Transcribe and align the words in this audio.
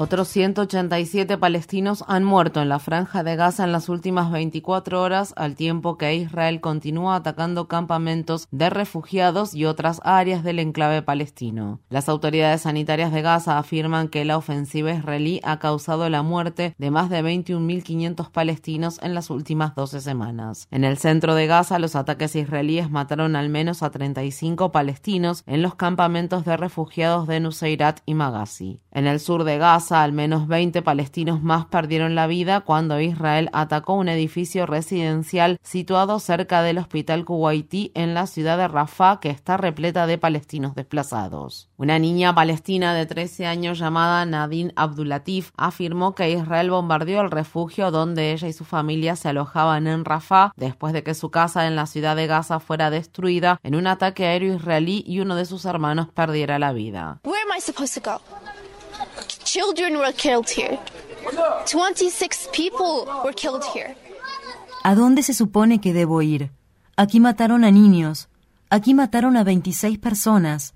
Otros 0.00 0.28
187 0.28 1.38
palestinos 1.38 2.04
han 2.06 2.22
muerto 2.22 2.62
en 2.62 2.68
la 2.68 2.78
franja 2.78 3.24
de 3.24 3.34
Gaza 3.34 3.64
en 3.64 3.72
las 3.72 3.88
últimas 3.88 4.30
24 4.30 5.02
horas, 5.02 5.34
al 5.36 5.56
tiempo 5.56 5.98
que 5.98 6.14
Israel 6.14 6.60
continúa 6.60 7.16
atacando 7.16 7.66
campamentos 7.66 8.46
de 8.52 8.70
refugiados 8.70 9.54
y 9.54 9.64
otras 9.64 10.00
áreas 10.04 10.44
del 10.44 10.60
enclave 10.60 11.02
palestino. 11.02 11.80
Las 11.88 12.08
autoridades 12.08 12.60
sanitarias 12.60 13.12
de 13.12 13.22
Gaza 13.22 13.58
afirman 13.58 14.06
que 14.06 14.24
la 14.24 14.36
ofensiva 14.36 14.92
israelí 14.92 15.40
ha 15.42 15.58
causado 15.58 16.08
la 16.08 16.22
muerte 16.22 16.76
de 16.78 16.92
más 16.92 17.10
de 17.10 17.20
21.500 17.24 18.30
palestinos 18.30 19.00
en 19.02 19.16
las 19.16 19.30
últimas 19.30 19.74
12 19.74 20.00
semanas. 20.00 20.68
En 20.70 20.84
el 20.84 20.98
centro 20.98 21.34
de 21.34 21.48
Gaza, 21.48 21.80
los 21.80 21.96
ataques 21.96 22.36
israelíes 22.36 22.88
mataron 22.88 23.34
al 23.34 23.48
menos 23.48 23.82
a 23.82 23.90
35 23.90 24.70
palestinos 24.70 25.42
en 25.48 25.60
los 25.60 25.74
campamentos 25.74 26.44
de 26.44 26.56
refugiados 26.56 27.26
de 27.26 27.40
Nuseirat 27.40 27.98
y 28.06 28.14
Maghazi. 28.14 28.80
En 28.92 29.08
el 29.08 29.18
sur 29.18 29.42
de 29.42 29.58
Gaza, 29.58 29.87
al 29.92 30.12
menos 30.12 30.46
20 30.46 30.82
palestinos 30.82 31.42
más 31.42 31.66
perdieron 31.66 32.14
la 32.14 32.26
vida 32.26 32.60
cuando 32.60 33.00
Israel 33.00 33.50
atacó 33.52 33.94
un 33.94 34.08
edificio 34.08 34.66
residencial 34.66 35.58
situado 35.62 36.18
cerca 36.20 36.62
del 36.62 36.78
hospital 36.78 37.24
Kuwaití 37.24 37.92
en 37.94 38.14
la 38.14 38.26
ciudad 38.26 38.58
de 38.58 38.68
Rafah, 38.68 39.20
que 39.20 39.30
está 39.30 39.56
repleta 39.56 40.06
de 40.06 40.18
palestinos 40.18 40.74
desplazados. 40.74 41.68
Una 41.76 41.98
niña 41.98 42.34
palestina 42.34 42.94
de 42.94 43.06
13 43.06 43.46
años 43.46 43.78
llamada 43.78 44.24
Nadine 44.26 44.72
Abdulatif 44.76 45.50
afirmó 45.56 46.14
que 46.14 46.30
Israel 46.30 46.70
bombardeó 46.70 47.20
el 47.20 47.30
refugio 47.30 47.90
donde 47.90 48.32
ella 48.32 48.48
y 48.48 48.52
su 48.52 48.64
familia 48.64 49.16
se 49.16 49.28
alojaban 49.28 49.86
en 49.86 50.04
Rafah 50.04 50.52
después 50.56 50.92
de 50.92 51.02
que 51.02 51.14
su 51.14 51.30
casa 51.30 51.66
en 51.66 51.76
la 51.76 51.86
ciudad 51.86 52.16
de 52.16 52.26
Gaza 52.26 52.60
fuera 52.60 52.90
destruida 52.90 53.60
en 53.62 53.74
un 53.74 53.86
ataque 53.86 54.26
aéreo 54.26 54.54
israelí 54.54 55.04
y 55.06 55.20
uno 55.20 55.36
de 55.36 55.44
sus 55.44 55.64
hermanos 55.64 56.08
perdiera 56.08 56.58
la 56.58 56.72
vida. 56.72 57.20
Children 59.50 59.96
were 59.96 60.12
killed 60.12 60.50
here. 60.50 60.78
26 61.64 62.50
people 62.52 63.10
were 63.24 63.32
killed 63.32 63.64
here. 63.74 63.96
¿A 64.84 64.94
dónde 64.94 65.22
se 65.22 65.32
supone 65.32 65.80
que 65.80 65.94
debo 65.94 66.20
ir? 66.20 66.50
Aquí 66.96 67.18
mataron 67.18 67.64
a 67.64 67.70
niños. 67.70 68.28
Aquí 68.68 68.92
mataron 68.92 69.38
a 69.38 69.44
26 69.44 70.00
personas. 70.00 70.74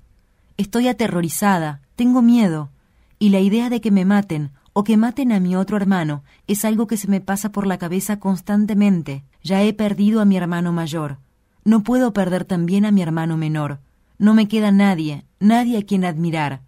Estoy 0.57 0.89
aterrorizada, 0.89 1.83
tengo 1.97 2.23
miedo. 2.23 2.71
Y 3.19 3.29
la 3.29 3.41
idea 3.41 3.69
de 3.69 3.83
que 3.83 3.91
me 3.91 4.07
maten 4.07 4.53
o 4.73 4.85
que 4.85 4.97
maten 4.97 5.33
a 5.33 5.41
mi 5.41 5.55
otro 5.55 5.77
hermano 5.77 6.25
es 6.47 6.65
algo 6.65 6.87
que 6.87 6.97
se 6.97 7.09
me 7.09 7.21
pasa 7.21 7.53
por 7.53 7.67
la 7.67 7.77
cabeza 7.77 8.21
constantemente. 8.21 9.23
Ya 9.43 9.63
he 9.63 9.75
perdido 9.75 10.23
a 10.23 10.25
mi 10.25 10.39
hermano 10.39 10.73
mayor. 10.73 11.19
No 11.63 11.83
puedo 11.83 12.15
perder 12.15 12.47
también 12.47 12.87
a 12.87 12.91
mi 12.91 13.03
hermano 13.03 13.37
menor. 13.37 13.81
No 14.17 14.33
me 14.33 14.49
queda 14.49 14.73
nadie, 14.73 15.27
nadie 15.41 15.77
a 15.77 15.83
quien 15.83 16.07
admirar 16.07 16.63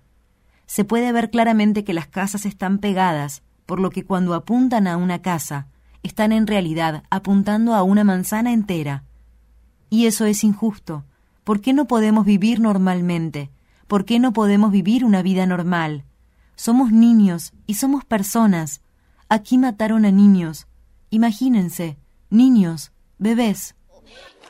se 0.67 0.85
puede 0.85 1.13
ver 1.13 1.31
claramente 1.31 1.85
que 1.85 1.95
las 1.95 2.07
casas 2.07 2.47
están 2.47 2.79
pegadas, 2.79 3.43
por 3.67 3.81
lo 3.81 3.91
que 3.91 4.05
cuando 4.05 4.35
apuntan 4.35 4.87
a 4.87 4.97
una 4.97 5.23
casa, 5.23 5.69
están 6.03 6.33
en 6.33 6.47
realidad 6.47 7.03
apuntando 7.11 7.75
a 7.75 7.83
una 7.83 8.05
manzana 8.05 8.53
entera. 8.53 9.05
Y 9.91 10.07
eso 10.07 10.27
es 10.27 10.45
injusto. 10.45 11.05
¿Por 11.45 11.61
qué 11.61 11.73
no 11.73 11.87
podemos 11.87 12.25
vivir 12.25 12.61
normalmente? 12.61 13.51
¿Por 13.87 14.05
qué 14.05 14.19
no 14.19 14.33
podemos 14.33 14.71
vivir 14.71 15.05
una 15.05 15.23
vida 15.23 15.47
normal? 15.47 16.05
Somos 16.57 16.93
niños 16.93 17.53
y 17.67 17.75
somos 17.75 18.05
personas. 18.05 18.81
Aquí 19.29 19.59
mataron 19.59 20.05
a 20.05 20.11
niños. 20.11 20.67
Imagínense, 21.11 21.97
niños, 22.31 22.93
bebés. 23.19 23.75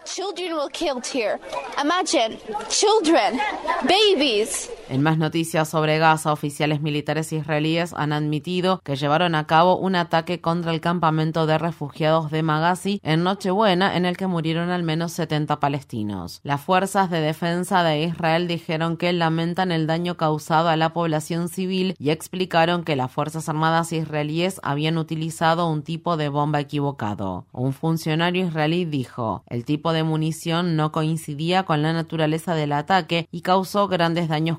Children 0.05 0.55
were 0.55 0.71
killed 0.71 1.07
here. 1.07 1.41
Imagine, 1.83 2.39
children, 2.69 3.41
babies. 3.85 4.69
En 4.91 5.03
más 5.03 5.17
noticias 5.17 5.71
sobre 5.71 5.99
Gaza, 5.99 6.31
oficiales 6.31 6.83
militares 6.83 7.33
israelíes 7.33 7.95
han 7.95 8.12
admitido 8.12 8.81
que 8.84 8.97
llevaron 8.97 9.34
a 9.34 9.47
cabo 9.47 9.78
un 9.78 9.97
ataque 9.97 10.43
contra 10.43 10.72
el 10.72 10.83
campamento 10.83 11.47
de 11.47 11.56
refugiados 11.56 12.31
de 12.31 12.43
Maghazi 12.43 13.00
en 13.03 13.25
Nochebuena, 13.25 13.97
en 13.97 14.05
el 14.05 14.19
que 14.19 14.27
murieron 14.27 14.69
al 14.69 14.83
menos 14.83 15.12
70 15.12 15.59
palestinos. 15.59 16.41
Las 16.43 16.61
fuerzas 16.61 17.11
de 17.11 17.21
defensa 17.21 17.83
de 17.83 18.03
Israel 18.03 18.47
dijeron 18.47 18.99
que 18.99 19.12
lamentan 19.15 19.73
el 19.73 19.87
daño 19.87 20.19
causado 20.19 20.69
a 20.69 20.77
la 20.77 20.93
población 20.93 21.49
civil 21.49 21.94
y 21.99 22.11
explicaron 22.11 22.84
que 22.84 22.94
las 22.94 23.11
Fuerzas 23.11 23.49
Armadas 23.49 23.93
israelíes 23.93 24.61
habían 24.62 24.99
utilizado 24.99 25.67
un 25.71 25.83
tipo 25.83 26.19
de 26.19 26.28
bomba 26.28 26.61
equivocado. 26.61 27.47
Un 27.53 27.73
funcionario 27.73 28.47
israelí 28.47 28.84
dijo, 28.84 29.44
el 29.47 29.65
tipo 29.65 29.94
de 29.94 30.03
munición 30.03 30.77
no 30.77 30.93
coincidía 30.93 31.62
con 31.62 31.81
la 31.81 31.94
naturaleza 31.94 32.55
del 32.55 32.73
ataque 32.73 33.28
y 33.33 33.41
causó 33.41 33.89
grandes 33.89 34.28
daños 34.28 34.59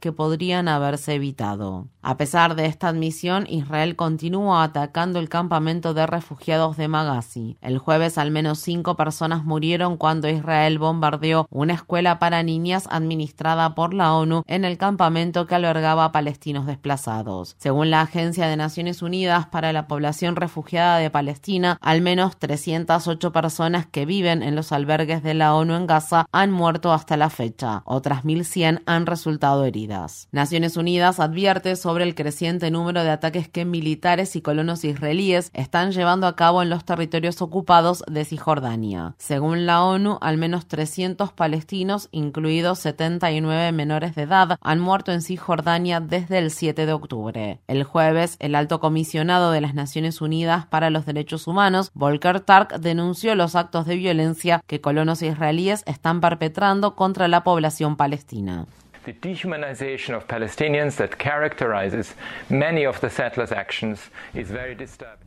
que 0.00 0.12
podrían 0.12 0.68
haberse 0.68 1.14
evitado. 1.14 1.86
A 2.02 2.16
pesar 2.16 2.54
de 2.54 2.66
esta 2.66 2.88
admisión, 2.88 3.46
Israel 3.48 3.96
continúa 3.96 4.62
atacando 4.62 5.18
el 5.18 5.28
campamento 5.28 5.92
de 5.94 6.06
refugiados 6.06 6.76
de 6.76 6.88
Maghazi. 6.88 7.56
El 7.60 7.78
jueves 7.78 8.18
al 8.18 8.30
menos 8.30 8.60
cinco 8.60 8.96
personas 8.96 9.44
murieron 9.44 9.96
cuando 9.96 10.28
Israel 10.28 10.78
bombardeó 10.78 11.46
una 11.50 11.74
escuela 11.74 12.18
para 12.18 12.42
niñas 12.42 12.88
administrada 12.90 13.74
por 13.74 13.92
la 13.92 14.14
ONU 14.14 14.44
en 14.46 14.64
el 14.64 14.78
campamento 14.78 15.46
que 15.46 15.56
albergaba 15.56 16.12
palestinos 16.12 16.66
desplazados. 16.66 17.56
Según 17.58 17.90
la 17.90 18.02
Agencia 18.02 18.46
de 18.46 18.56
Naciones 18.56 19.02
Unidas 19.02 19.46
para 19.46 19.72
la 19.72 19.88
Población 19.88 20.36
Refugiada 20.36 20.98
de 20.98 21.10
Palestina, 21.10 21.78
al 21.80 22.02
menos 22.02 22.36
308 22.38 23.32
personas 23.32 23.86
que 23.86 24.06
viven 24.06 24.42
en 24.42 24.54
los 24.54 24.72
albergues 24.72 25.22
de 25.22 25.34
la 25.34 25.54
ONU 25.54 25.74
en 25.74 25.86
Gaza 25.86 26.26
han 26.30 26.52
muerto 26.52 26.92
hasta 26.92 27.16
la 27.16 27.30
fecha. 27.30 27.82
Otras 27.84 28.24
1.100 28.24 28.82
han 28.86 29.06
resultado 29.06 29.35
heridas. 29.64 30.28
Naciones 30.32 30.76
Unidas 30.76 31.20
advierte 31.20 31.76
sobre 31.76 32.04
el 32.04 32.14
creciente 32.14 32.70
número 32.70 33.04
de 33.04 33.10
ataques 33.10 33.48
que 33.48 33.64
militares 33.64 34.36
y 34.36 34.42
colonos 34.42 34.84
israelíes 34.84 35.50
están 35.54 35.92
llevando 35.92 36.26
a 36.26 36.36
cabo 36.36 36.62
en 36.62 36.70
los 36.70 36.84
territorios 36.84 37.42
ocupados 37.42 38.02
de 38.08 38.24
Cisjordania. 38.24 39.14
Según 39.18 39.66
la 39.66 39.84
ONU, 39.84 40.18
al 40.20 40.36
menos 40.36 40.66
300 40.66 41.32
palestinos, 41.32 42.08
incluidos 42.10 42.78
79 42.80 43.72
menores 43.72 44.14
de 44.14 44.22
edad, 44.22 44.58
han 44.60 44.80
muerto 44.80 45.12
en 45.12 45.22
Cisjordania 45.22 46.00
desde 46.00 46.38
el 46.38 46.50
7 46.50 46.86
de 46.86 46.92
octubre. 46.92 47.60
El 47.66 47.84
jueves, 47.84 48.36
el 48.40 48.54
alto 48.54 48.80
comisionado 48.80 49.50
de 49.50 49.60
las 49.60 49.74
Naciones 49.74 50.20
Unidas 50.20 50.66
para 50.66 50.90
los 50.90 51.06
Derechos 51.06 51.46
Humanos, 51.46 51.90
Volker 51.94 52.40
Tark, 52.40 52.80
denunció 52.80 53.34
los 53.34 53.54
actos 53.54 53.86
de 53.86 53.96
violencia 53.96 54.62
que 54.66 54.80
colonos 54.80 55.22
israelíes 55.22 55.82
están 55.86 56.20
perpetrando 56.20 56.94
contra 56.94 57.28
la 57.28 57.44
población 57.44 57.96
palestina. 57.96 58.66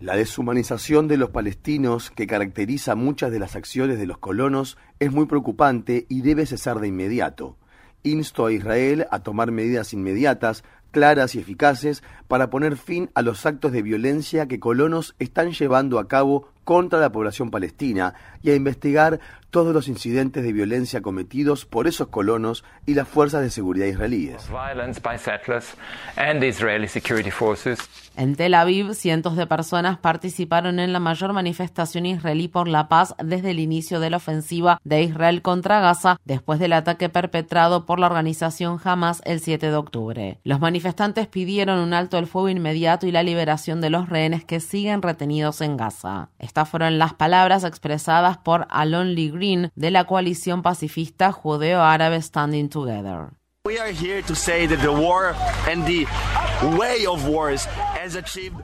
La 0.01 0.17
deshumanización 0.17 1.07
de 1.07 1.15
los 1.15 1.29
palestinos 1.29 2.11
que 2.11 2.27
caracteriza 2.27 2.95
muchas 2.95 3.31
de 3.31 3.39
las 3.39 3.55
acciones 3.55 3.97
de 3.97 4.05
los 4.05 4.17
colonos 4.17 4.77
es 4.99 5.13
muy 5.13 5.27
preocupante 5.27 6.05
y 6.09 6.21
debe 6.21 6.45
cesar 6.45 6.79
de 6.79 6.89
inmediato. 6.89 7.55
Insto 8.03 8.45
a 8.45 8.51
Israel 8.51 9.07
a 9.11 9.19
tomar 9.19 9.51
medidas 9.51 9.93
inmediatas, 9.93 10.63
claras 10.91 11.35
y 11.35 11.39
eficaces 11.39 12.03
para 12.27 12.49
poner 12.49 12.75
fin 12.75 13.09
a 13.13 13.21
los 13.21 13.45
actos 13.45 13.71
de 13.71 13.81
violencia 13.81 14.47
que 14.47 14.59
colonos 14.59 15.15
están 15.19 15.51
llevando 15.51 15.99
a 15.99 16.07
cabo 16.07 16.49
contra 16.69 16.99
la 16.99 17.11
población 17.11 17.49
palestina 17.49 18.13
y 18.43 18.51
a 18.51 18.55
investigar 18.55 19.19
todos 19.49 19.73
los 19.73 19.87
incidentes 19.87 20.43
de 20.43 20.53
violencia 20.53 21.01
cometidos 21.01 21.65
por 21.65 21.87
esos 21.87 22.09
colonos 22.09 22.63
y 22.85 22.93
las 22.93 23.07
fuerzas 23.07 23.41
de 23.41 23.49
seguridad 23.49 23.87
israelíes. 23.87 24.47
En 28.15 28.35
Tel 28.35 28.53
Aviv, 28.53 28.93
cientos 28.93 29.35
de 29.35 29.47
personas 29.47 29.97
participaron 29.97 30.79
en 30.79 30.93
la 30.93 30.99
mayor 30.99 31.33
manifestación 31.33 32.05
israelí 32.05 32.47
por 32.47 32.67
la 32.67 32.87
paz 32.87 33.15
desde 33.23 33.51
el 33.51 33.59
inicio 33.59 33.99
de 33.99 34.09
la 34.11 34.17
ofensiva 34.17 34.79
de 34.83 35.01
Israel 35.01 35.41
contra 35.41 35.79
Gaza 35.79 36.19
después 36.25 36.59
del 36.59 36.73
ataque 36.73 37.09
perpetrado 37.09 37.85
por 37.85 37.97
la 37.97 38.07
organización 38.07 38.79
Hamas 38.83 39.21
el 39.25 39.39
7 39.39 39.71
de 39.71 39.75
octubre. 39.75 40.39
Los 40.43 40.59
manifestantes 40.59 41.27
pidieron 41.27 41.79
un 41.79 41.93
alto 41.93 42.17
el 42.17 42.27
fuego 42.27 42.49
inmediato 42.49 43.07
y 43.07 43.11
la 43.11 43.23
liberación 43.23 43.81
de 43.81 43.89
los 43.89 44.09
rehenes 44.09 44.43
que 44.43 44.59
siguen 44.59 45.01
retenidos 45.01 45.61
en 45.61 45.77
Gaza. 45.77 46.29
Esta 46.37 46.58
Estas 46.59 46.71
fueron 46.71 46.99
las 46.99 47.13
palabras 47.13 47.63
expresadas 47.63 48.37
por 48.37 48.67
Alon 48.69 49.15
Lee 49.15 49.31
Green 49.31 49.71
de 49.75 49.91
la 49.91 50.03
coalición 50.03 50.61
pacifista 50.61 51.31
judeo-árabe 51.31 52.21
Standing 52.21 52.67
Together. 52.67 53.29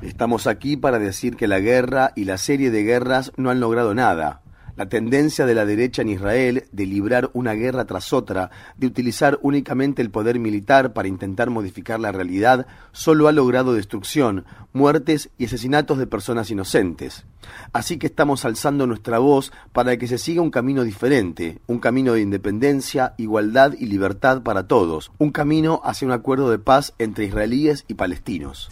Estamos 0.01 0.47
aquí 0.47 0.75
para 0.75 0.99
decir 0.99 1.37
que 1.37 1.47
la 1.47 1.59
guerra 1.59 2.11
y 2.17 2.25
la 2.25 2.37
serie 2.37 2.69
de 2.69 2.83
guerras 2.83 3.31
no 3.37 3.49
han 3.49 3.61
logrado 3.61 3.95
nada. 3.95 4.41
La 4.75 4.89
tendencia 4.89 5.45
de 5.45 5.55
la 5.55 5.65
derecha 5.65 6.01
en 6.01 6.09
Israel 6.09 6.65
de 6.71 6.85
librar 6.85 7.29
una 7.33 7.53
guerra 7.53 7.85
tras 7.85 8.11
otra, 8.11 8.51
de 8.77 8.87
utilizar 8.87 9.39
únicamente 9.41 10.01
el 10.01 10.11
poder 10.11 10.37
militar 10.37 10.91
para 10.91 11.07
intentar 11.07 11.49
modificar 11.49 11.99
la 11.99 12.11
realidad, 12.11 12.67
solo 12.91 13.27
ha 13.27 13.31
logrado 13.31 13.73
destrucción, 13.73 14.45
muertes 14.73 15.29
y 15.37 15.45
asesinatos 15.45 15.97
de 15.97 16.07
personas 16.07 16.51
inocentes. 16.51 17.25
Así 17.73 17.97
que 17.97 18.07
estamos 18.07 18.43
alzando 18.43 18.87
nuestra 18.87 19.19
voz 19.19 19.51
para 19.71 19.97
que 19.97 20.07
se 20.07 20.17
siga 20.17 20.41
un 20.41 20.51
camino 20.51 20.83
diferente, 20.83 21.59
un 21.67 21.79
camino 21.79 22.13
de 22.13 22.21
independencia, 22.21 23.13
igualdad 23.17 23.73
y 23.77 23.85
libertad 23.85 24.41
para 24.41 24.67
todos, 24.67 25.11
un 25.17 25.31
camino 25.31 25.81
hacia 25.83 26.07
un 26.07 26.13
acuerdo 26.13 26.49
de 26.49 26.59
paz 26.59 26.93
entre 26.99 27.25
israelíes 27.25 27.85
y 27.87 27.93
palestinos. 27.93 28.69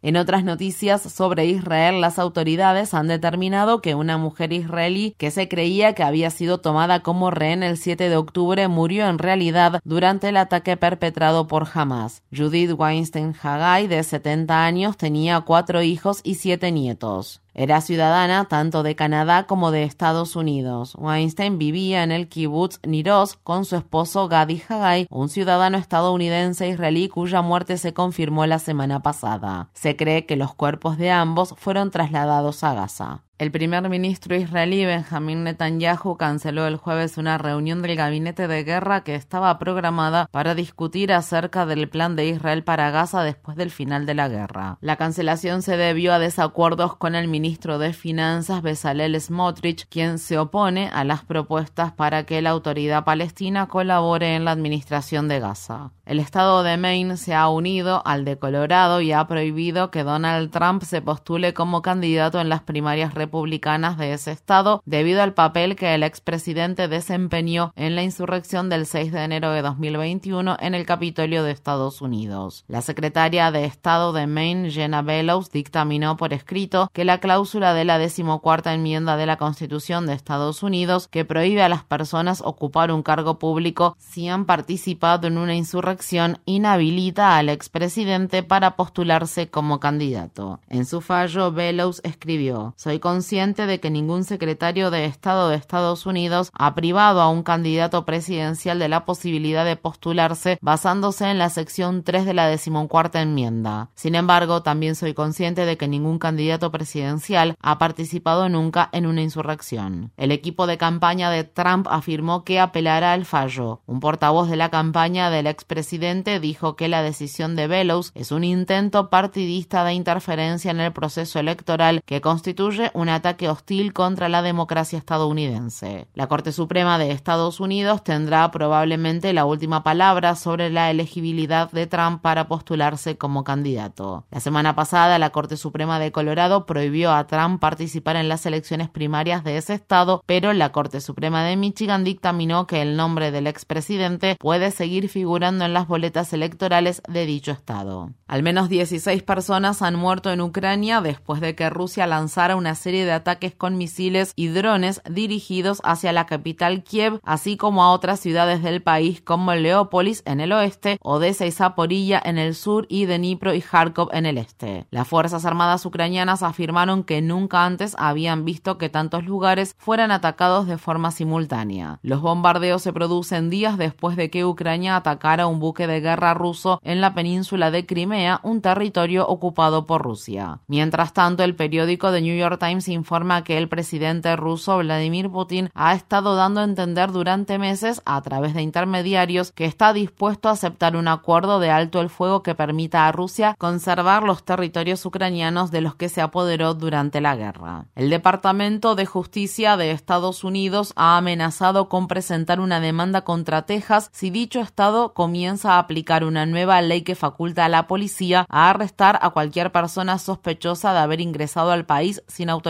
En 0.00 0.16
otras 0.16 0.44
noticias 0.44 1.06
sobre 1.08 1.46
Israel, 1.46 2.00
las 2.00 2.18
autoridades 2.18 2.94
han 2.94 3.08
determinado 3.08 3.80
que 3.80 3.94
una 3.94 4.18
mujer 4.18 4.52
israelí 4.52 5.14
que 5.18 5.30
se 5.30 5.48
creía 5.48 5.94
que 5.94 6.02
había 6.02 6.30
sido 6.30 6.58
tomada 6.58 7.00
como 7.00 7.30
rehén 7.30 7.62
el 7.62 7.76
7 7.76 8.08
de 8.08 8.16
octubre 8.16 8.68
murió 8.68 9.08
en 9.08 9.18
realidad 9.18 9.80
durante 9.84 10.28
el 10.28 10.36
ataque 10.36 10.76
perpetrado 10.76 11.46
por 11.46 11.66
Hamas. 11.72 12.22
Judith 12.34 12.72
Weinstein 12.76 13.34
Hagai, 13.40 13.86
de 13.86 14.02
70 14.02 14.64
años, 14.64 14.96
tenía 14.96 15.40
cuatro 15.40 15.82
hijos 15.82 16.20
y 16.22 16.36
siete 16.36 16.72
nietos. 16.72 17.40
Era 17.60 17.80
ciudadana 17.80 18.44
tanto 18.44 18.84
de 18.84 18.94
Canadá 18.94 19.48
como 19.48 19.72
de 19.72 19.82
Estados 19.82 20.36
Unidos. 20.36 20.94
Weinstein 20.96 21.58
vivía 21.58 22.04
en 22.04 22.12
el 22.12 22.28
kibbutz 22.28 22.78
Niroz 22.86 23.34
con 23.34 23.64
su 23.64 23.74
esposo 23.74 24.28
Gadi 24.28 24.62
Hagai, 24.68 25.08
un 25.10 25.28
ciudadano 25.28 25.76
estadounidense 25.76 26.68
israelí 26.68 27.08
cuya 27.08 27.42
muerte 27.42 27.76
se 27.76 27.92
confirmó 27.92 28.46
la 28.46 28.60
semana 28.60 29.02
pasada. 29.02 29.70
Se 29.74 29.96
cree 29.96 30.24
que 30.24 30.36
los 30.36 30.54
cuerpos 30.54 30.98
de 30.98 31.10
ambos 31.10 31.56
fueron 31.58 31.90
trasladados 31.90 32.62
a 32.62 32.74
Gaza. 32.74 33.24
El 33.38 33.52
primer 33.52 33.88
ministro 33.88 34.34
israelí 34.34 34.84
Benjamin 34.84 35.44
Netanyahu 35.44 36.16
canceló 36.16 36.66
el 36.66 36.76
jueves 36.76 37.18
una 37.18 37.38
reunión 37.38 37.82
del 37.82 37.94
gabinete 37.94 38.48
de 38.48 38.64
guerra 38.64 39.04
que 39.04 39.14
estaba 39.14 39.56
programada 39.60 40.26
para 40.32 40.56
discutir 40.56 41.12
acerca 41.12 41.64
del 41.64 41.88
plan 41.88 42.16
de 42.16 42.26
Israel 42.26 42.64
para 42.64 42.90
Gaza 42.90 43.22
después 43.22 43.56
del 43.56 43.70
final 43.70 44.06
de 44.06 44.14
la 44.14 44.26
guerra. 44.26 44.78
La 44.80 44.96
cancelación 44.96 45.62
se 45.62 45.76
debió 45.76 46.14
a 46.14 46.18
desacuerdos 46.18 46.96
con 46.96 47.14
el 47.14 47.28
ministro 47.28 47.78
de 47.78 47.92
Finanzas 47.92 48.60
Bezalel 48.60 49.20
Smotrich, 49.20 49.86
quien 49.88 50.18
se 50.18 50.36
opone 50.36 50.90
a 50.92 51.04
las 51.04 51.24
propuestas 51.24 51.92
para 51.92 52.24
que 52.24 52.42
la 52.42 52.50
autoridad 52.50 53.04
palestina 53.04 53.68
colabore 53.68 54.34
en 54.34 54.46
la 54.46 54.50
administración 54.50 55.28
de 55.28 55.38
Gaza. 55.38 55.92
El 56.06 56.18
estado 56.18 56.64
de 56.64 56.76
Maine 56.76 57.16
se 57.16 57.34
ha 57.36 57.48
unido 57.48 58.02
al 58.04 58.24
de 58.24 58.36
Colorado 58.36 59.00
y 59.00 59.12
ha 59.12 59.24
prohibido 59.28 59.92
que 59.92 60.02
Donald 60.02 60.50
Trump 60.50 60.82
se 60.82 61.02
postule 61.02 61.54
como 61.54 61.82
candidato 61.82 62.40
en 62.40 62.48
las 62.48 62.62
primarias 62.62 63.14
republicanas 63.14 63.27
de 63.28 64.12
ese 64.12 64.32
estado 64.32 64.82
debido 64.86 65.22
al 65.22 65.34
papel 65.34 65.76
que 65.76 65.94
el 65.94 66.02
expresidente 66.02 66.88
desempeñó 66.88 67.72
en 67.76 67.94
la 67.94 68.02
insurrección 68.02 68.68
del 68.68 68.86
6 68.86 69.12
de 69.12 69.24
enero 69.24 69.52
de 69.52 69.62
2021 69.62 70.56
en 70.58 70.74
el 70.74 70.86
Capitolio 70.86 71.44
de 71.44 71.52
Estados 71.52 72.00
Unidos. 72.00 72.64
La 72.66 72.82
secretaria 72.82 73.50
de 73.50 73.66
Estado 73.66 74.12
de 74.12 74.26
Maine, 74.26 74.70
Jenna 74.70 75.02
Bellows, 75.02 75.50
dictaminó 75.50 76.16
por 76.16 76.32
escrito 76.32 76.90
que 76.92 77.04
la 77.04 77.18
cláusula 77.18 77.74
de 77.74 77.84
la 77.84 77.98
decimocuarta 77.98 78.72
enmienda 78.72 79.16
de 79.16 79.26
la 79.26 79.36
Constitución 79.36 80.06
de 80.06 80.14
Estados 80.14 80.62
Unidos 80.62 81.06
que 81.06 81.24
prohíbe 81.24 81.62
a 81.62 81.68
las 81.68 81.84
personas 81.84 82.42
ocupar 82.44 82.90
un 82.90 83.02
cargo 83.02 83.38
público 83.38 83.96
si 83.98 84.28
han 84.28 84.46
participado 84.46 85.26
en 85.26 85.38
una 85.38 85.54
insurrección 85.54 86.38
inhabilita 86.46 87.36
al 87.36 87.50
expresidente 87.50 88.42
para 88.42 88.76
postularse 88.76 89.48
como 89.48 89.78
candidato. 89.80 90.60
En 90.68 90.86
su 90.86 91.00
fallo, 91.00 91.52
Bellows 91.52 92.00
escribió: 92.02 92.74
Soy 92.76 92.98
consciente 93.18 93.66
de 93.66 93.80
que 93.80 93.90
ningún 93.90 94.22
secretario 94.22 94.92
de 94.92 95.04
Estado 95.04 95.48
de 95.48 95.56
Estados 95.56 96.06
Unidos 96.06 96.52
ha 96.52 96.76
privado 96.76 97.20
a 97.20 97.28
un 97.28 97.42
candidato 97.42 98.04
presidencial 98.04 98.78
de 98.78 98.88
la 98.88 99.04
posibilidad 99.04 99.64
de 99.64 99.74
postularse 99.74 100.56
basándose 100.60 101.28
en 101.28 101.38
la 101.38 101.50
sección 101.50 102.04
3 102.04 102.24
de 102.24 102.34
la 102.34 102.46
decimocuarta 102.46 103.20
enmienda. 103.20 103.90
Sin 103.96 104.14
embargo, 104.14 104.62
también 104.62 104.94
soy 104.94 105.14
consciente 105.14 105.66
de 105.66 105.76
que 105.76 105.88
ningún 105.88 106.20
candidato 106.20 106.70
presidencial 106.70 107.56
ha 107.60 107.76
participado 107.80 108.48
nunca 108.48 108.88
en 108.92 109.04
una 109.04 109.22
insurrección. 109.22 110.12
El 110.16 110.30
equipo 110.30 110.68
de 110.68 110.78
campaña 110.78 111.28
de 111.28 111.42
Trump 111.42 111.88
afirmó 111.90 112.44
que 112.44 112.60
apelará 112.60 113.14
al 113.14 113.24
fallo. 113.24 113.80
Un 113.86 113.98
portavoz 113.98 114.48
de 114.48 114.56
la 114.56 114.70
campaña 114.70 115.28
del 115.28 115.48
expresidente 115.48 116.38
dijo 116.38 116.76
que 116.76 116.86
la 116.86 117.02
decisión 117.02 117.56
de 117.56 117.66
Bellows 117.66 118.12
es 118.14 118.30
un 118.30 118.44
intento 118.44 119.10
partidista 119.10 119.82
de 119.82 119.94
interferencia 119.94 120.70
en 120.70 120.78
el 120.78 120.92
proceso 120.92 121.40
electoral 121.40 122.00
que 122.06 122.20
constituye 122.20 122.92
un 123.08 123.14
ataque 123.14 123.48
hostil 123.48 123.94
contra 123.94 124.28
la 124.28 124.42
democracia 124.42 124.98
estadounidense. 124.98 126.08
La 126.12 126.26
Corte 126.26 126.52
Suprema 126.52 126.98
de 126.98 127.10
Estados 127.10 127.58
Unidos 127.58 128.04
tendrá 128.04 128.50
probablemente 128.50 129.32
la 129.32 129.46
última 129.46 129.82
palabra 129.82 130.36
sobre 130.36 130.68
la 130.68 130.90
elegibilidad 130.90 131.70
de 131.70 131.86
Trump 131.86 132.20
para 132.20 132.48
postularse 132.48 133.16
como 133.16 133.44
candidato. 133.44 134.26
La 134.30 134.40
semana 134.40 134.76
pasada, 134.76 135.18
la 135.18 135.30
Corte 135.30 135.56
Suprema 135.56 135.98
de 135.98 136.12
Colorado 136.12 136.66
prohibió 136.66 137.12
a 137.12 137.26
Trump 137.26 137.60
participar 137.60 138.16
en 138.16 138.28
las 138.28 138.44
elecciones 138.44 138.90
primarias 138.90 139.42
de 139.42 139.56
ese 139.56 139.72
estado, 139.72 140.22
pero 140.26 140.52
la 140.52 140.70
Corte 140.70 141.00
Suprema 141.00 141.44
de 141.44 141.56
Michigan 141.56 142.04
dictaminó 142.04 142.66
que 142.66 142.82
el 142.82 142.94
nombre 142.94 143.30
del 143.30 143.46
expresidente 143.46 144.36
puede 144.38 144.70
seguir 144.70 145.08
figurando 145.08 145.64
en 145.64 145.72
las 145.72 145.88
boletas 145.88 146.34
electorales 146.34 147.00
de 147.08 147.24
dicho 147.24 147.52
estado. 147.52 148.10
Al 148.26 148.42
menos 148.42 148.68
16 148.68 149.22
personas 149.22 149.80
han 149.80 149.94
muerto 149.94 150.30
en 150.30 150.42
Ucrania 150.42 151.00
después 151.00 151.40
de 151.40 151.54
que 151.54 151.70
Rusia 151.70 152.06
lanzara 152.06 152.54
una 152.54 152.74
serie 152.74 152.97
de 153.04 153.12
ataques 153.12 153.54
con 153.54 153.78
misiles 153.78 154.32
y 154.36 154.48
drones 154.48 155.02
dirigidos 155.08 155.80
hacia 155.84 156.12
la 156.12 156.26
capital 156.26 156.82
Kiev, 156.82 157.20
así 157.22 157.56
como 157.56 157.82
a 157.82 157.92
otras 157.92 158.20
ciudades 158.20 158.62
del 158.62 158.82
país 158.82 159.20
como 159.20 159.54
Leópolis 159.54 160.22
en 160.26 160.40
el 160.40 160.52
oeste, 160.52 160.98
Odessa 161.02 161.46
y 161.46 161.50
Zaporilla 161.50 162.20
en 162.24 162.38
el 162.38 162.54
sur 162.54 162.86
y 162.88 163.06
Dnipro 163.06 163.54
y 163.54 163.60
Kharkov 163.60 164.08
en 164.12 164.26
el 164.26 164.38
este. 164.38 164.86
Las 164.90 165.08
Fuerzas 165.08 165.44
Armadas 165.44 165.84
ucranianas 165.86 166.42
afirmaron 166.42 167.04
que 167.04 167.22
nunca 167.22 167.64
antes 167.64 167.94
habían 167.98 168.44
visto 168.44 168.78
que 168.78 168.88
tantos 168.88 169.24
lugares 169.24 169.74
fueran 169.78 170.10
atacados 170.10 170.66
de 170.66 170.78
forma 170.78 171.10
simultánea. 171.10 171.98
Los 172.02 172.20
bombardeos 172.20 172.82
se 172.82 172.92
producen 172.92 173.50
días 173.50 173.78
después 173.78 174.16
de 174.16 174.30
que 174.30 174.44
Ucrania 174.44 174.96
atacara 174.96 175.46
un 175.46 175.60
buque 175.60 175.86
de 175.86 176.00
guerra 176.00 176.34
ruso 176.34 176.80
en 176.82 177.00
la 177.00 177.14
península 177.14 177.70
de 177.70 177.86
Crimea, 177.86 178.40
un 178.42 178.60
territorio 178.60 179.26
ocupado 179.26 179.86
por 179.86 180.02
Rusia. 180.02 180.60
Mientras 180.66 181.12
tanto, 181.12 181.42
el 181.42 181.56
periódico 181.56 182.12
The 182.12 182.20
New 182.20 182.36
York 182.36 182.58
Times 182.60 182.77
informa 182.86 183.42
que 183.42 183.58
el 183.58 183.68
presidente 183.68 184.36
ruso 184.36 184.78
Vladimir 184.78 185.28
Putin 185.30 185.70
ha 185.74 185.94
estado 185.94 186.36
dando 186.36 186.60
a 186.60 186.64
entender 186.64 187.10
durante 187.10 187.58
meses, 187.58 188.00
a 188.04 188.22
través 188.22 188.54
de 188.54 188.62
intermediarios, 188.62 189.50
que 189.50 189.64
está 189.64 189.92
dispuesto 189.92 190.48
a 190.48 190.52
aceptar 190.52 190.94
un 190.94 191.08
acuerdo 191.08 191.58
de 191.58 191.70
alto 191.70 192.00
el 192.00 192.10
fuego 192.10 192.44
que 192.44 192.54
permita 192.54 193.08
a 193.08 193.12
Rusia 193.12 193.56
conservar 193.58 194.22
los 194.22 194.44
territorios 194.44 195.04
ucranianos 195.04 195.70
de 195.70 195.80
los 195.80 195.96
que 195.96 196.08
se 196.08 196.20
apoderó 196.20 196.74
durante 196.74 197.20
la 197.20 197.34
guerra. 197.34 197.86
El 197.96 198.10
Departamento 198.10 198.94
de 198.94 199.06
Justicia 199.06 199.76
de 199.76 199.90
Estados 199.90 200.44
Unidos 200.44 200.92
ha 200.94 201.16
amenazado 201.16 201.88
con 201.88 202.06
presentar 202.06 202.60
una 202.60 202.80
demanda 202.80 203.22
contra 203.22 203.62
Texas 203.62 204.10
si 204.12 204.30
dicho 204.30 204.60
estado 204.60 205.14
comienza 205.14 205.74
a 205.74 205.78
aplicar 205.78 206.24
una 206.24 206.46
nueva 206.46 206.80
ley 206.82 207.02
que 207.02 207.14
faculta 207.14 207.64
a 207.64 207.68
la 207.68 207.86
policía 207.86 208.46
a 208.48 208.70
arrestar 208.70 209.18
a 209.22 209.30
cualquier 209.30 209.72
persona 209.72 210.18
sospechosa 210.18 210.92
de 210.92 210.98
haber 210.98 211.20
ingresado 211.20 211.70
al 211.70 211.86
país 211.86 212.22
sin 212.26 212.50
autorización. 212.50 212.67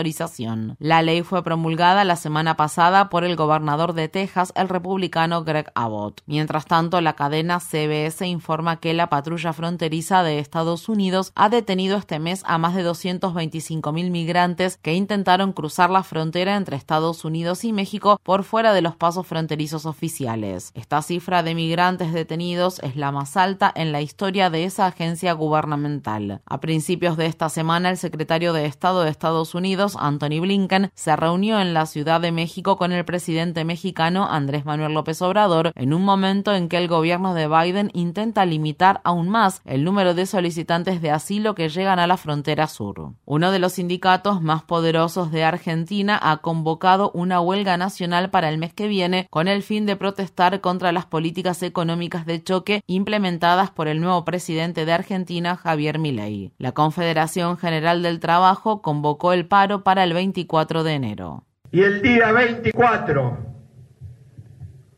La 0.79 1.01
ley 1.01 1.23
fue 1.23 1.43
promulgada 1.43 2.03
la 2.03 2.15
semana 2.15 2.55
pasada 2.55 3.09
por 3.09 3.23
el 3.23 3.35
gobernador 3.35 3.93
de 3.93 4.07
Texas, 4.07 4.53
el 4.55 4.69
republicano 4.69 5.43
Greg 5.43 5.71
Abbott. 5.75 6.21
Mientras 6.25 6.65
tanto, 6.65 7.01
la 7.01 7.13
cadena 7.13 7.59
CBS 7.59 8.25
informa 8.25 8.77
que 8.77 8.93
la 8.93 9.09
patrulla 9.09 9.53
fronteriza 9.53 10.23
de 10.23 10.39
Estados 10.39 10.89
Unidos 10.89 11.31
ha 11.35 11.49
detenido 11.49 11.97
este 11.97 12.19
mes 12.19 12.43
a 12.45 12.57
más 12.57 12.75
de 12.75 12.83
225 12.83 13.91
mil 13.91 14.11
migrantes 14.11 14.77
que 14.77 14.93
intentaron 14.93 15.53
cruzar 15.53 15.89
la 15.89 16.03
frontera 16.03 16.55
entre 16.55 16.77
Estados 16.77 17.25
Unidos 17.25 17.63
y 17.63 17.73
México 17.73 18.19
por 18.23 18.43
fuera 18.43 18.73
de 18.73 18.81
los 18.81 18.95
pasos 18.95 19.27
fronterizos 19.27 19.85
oficiales. 19.85 20.71
Esta 20.75 21.01
cifra 21.01 21.43
de 21.43 21.55
migrantes 21.55 22.13
detenidos 22.13 22.79
es 22.79 22.95
la 22.95 23.11
más 23.11 23.35
alta 23.37 23.71
en 23.75 23.91
la 23.91 24.01
historia 24.01 24.49
de 24.49 24.63
esa 24.63 24.87
agencia 24.87 25.33
gubernamental. 25.33 26.41
A 26.45 26.59
principios 26.59 27.17
de 27.17 27.25
esta 27.25 27.49
semana, 27.49 27.89
el 27.89 27.97
secretario 27.97 28.53
de 28.53 28.65
Estado 28.65 29.01
de 29.01 29.09
Estados 29.09 29.55
Unidos, 29.55 29.88
Anthony 29.97 30.39
Blinken, 30.41 30.91
se 30.93 31.15
reunió 31.15 31.59
en 31.59 31.73
la 31.73 31.85
Ciudad 31.85 32.21
de 32.21 32.31
México 32.31 32.77
con 32.77 32.91
el 32.91 33.05
presidente 33.05 33.65
mexicano 33.65 34.27
Andrés 34.29 34.65
Manuel 34.65 34.93
López 34.93 35.21
Obrador 35.21 35.71
en 35.75 35.93
un 35.93 36.03
momento 36.03 36.53
en 36.53 36.69
que 36.69 36.77
el 36.77 36.87
gobierno 36.87 37.33
de 37.33 37.47
Biden 37.47 37.91
intenta 37.93 38.45
limitar 38.45 39.01
aún 39.03 39.29
más 39.29 39.61
el 39.65 39.83
número 39.83 40.13
de 40.13 40.25
solicitantes 40.25 41.01
de 41.01 41.11
asilo 41.11 41.55
que 41.55 41.69
llegan 41.69 41.99
a 41.99 42.07
la 42.07 42.17
frontera 42.17 42.67
sur. 42.67 43.13
Uno 43.25 43.51
de 43.51 43.59
los 43.59 43.73
sindicatos 43.73 44.41
más 44.41 44.63
poderosos 44.63 45.31
de 45.31 45.43
Argentina 45.43 46.19
ha 46.21 46.37
convocado 46.37 47.11
una 47.13 47.39
huelga 47.41 47.77
nacional 47.77 48.29
para 48.29 48.49
el 48.49 48.57
mes 48.57 48.73
que 48.73 48.87
viene 48.87 49.27
con 49.29 49.47
el 49.47 49.63
fin 49.63 49.85
de 49.85 49.95
protestar 49.95 50.61
contra 50.61 50.91
las 50.91 51.05
políticas 51.05 51.61
económicas 51.63 52.25
de 52.25 52.43
choque 52.43 52.83
implementadas 52.87 53.71
por 53.71 53.87
el 53.87 54.01
nuevo 54.01 54.25
presidente 54.25 54.85
de 54.85 54.93
Argentina, 54.93 55.55
Javier 55.55 55.99
Milei. 55.99 56.51
La 56.57 56.71
Confederación 56.71 57.57
General 57.57 58.01
del 58.01 58.19
Trabajo 58.19 58.81
convocó 58.81 59.33
el 59.33 59.45
paro 59.45 59.78
para 59.83 60.03
el 60.03 60.13
24 60.13 60.83
de 60.83 60.93
enero. 60.93 61.43
Y 61.71 61.81
el 61.81 62.01
día 62.01 62.31
24 62.31 63.37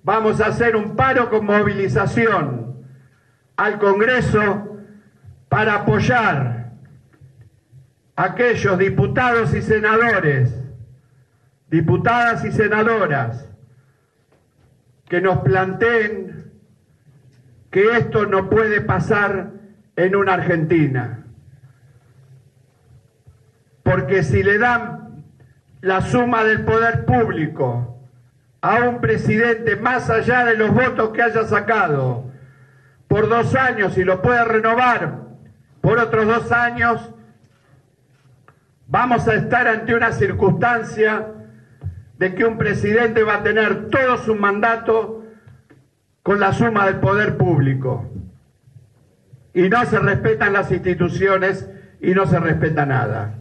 vamos 0.04 0.42
a 0.42 0.48
hacer 0.48 0.76
un 0.76 0.96
paro 0.96 1.30
con 1.30 1.46
movilización 1.46 2.86
al 3.58 3.80
Congreso 3.80 4.78
para 5.50 5.76
apoyar 5.76 6.72
a 8.16 8.24
aquellos 8.24 8.78
diputados 8.78 9.54
y 9.54 9.62
senadores, 9.62 10.56
diputadas 11.70 12.46
y 12.46 12.52
senadoras, 12.52 13.50
que 15.08 15.22
nos 15.22 15.40
planteen 15.40 16.52
que 17.70 17.98
esto 17.98 18.26
no 18.26 18.50
puede 18.50 18.82
pasar 18.82 19.52
en 19.96 20.16
una 20.16 20.34
Argentina. 20.34 21.21
Porque 23.92 24.24
si 24.24 24.42
le 24.42 24.58
dan 24.58 25.26
la 25.82 26.02
suma 26.02 26.46
del 26.46 26.64
poder 26.64 27.04
público 27.04 28.00
a 28.62 28.84
un 28.88 29.02
presidente 29.02 29.76
más 29.76 30.10
allá 30.10 30.46
de 30.46 30.56
los 30.56 30.74
votos 30.74 31.10
que 31.10 31.22
haya 31.22 31.44
sacado 31.44 32.32
por 33.10 33.28
dos 33.28 33.54
años 33.54 33.98
y 33.98 34.06
lo 34.06 34.22
puede 34.22 34.46
renovar 34.46 35.18
por 35.82 36.00
otros 36.00 36.26
dos 36.26 36.52
años, 36.54 37.14
vamos 38.88 39.28
a 39.28 39.34
estar 39.34 39.68
ante 39.68 39.94
una 39.94 40.14
circunstancia 40.14 41.28
de 42.18 42.34
que 42.34 42.46
un 42.46 42.58
presidente 42.58 43.24
va 43.24 43.36
a 43.36 43.44
tener 43.44 43.90
todo 43.90 44.20
su 44.20 44.36
mandato 44.36 45.26
con 46.24 46.40
la 46.40 46.54
suma 46.54 46.86
del 46.86 47.02
poder 47.02 47.36
público. 47.36 48.10
Y 49.54 49.68
no 49.68 49.84
se 49.86 50.00
respetan 50.00 50.54
las 50.54 50.72
instituciones 50.72 51.70
y 52.00 52.14
no 52.14 52.26
se 52.26 52.40
respeta 52.40 52.86
nada. 52.86 53.41